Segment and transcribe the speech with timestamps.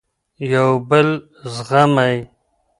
[0.51, 1.07] یو بل
[1.53, 2.15] زغمئ.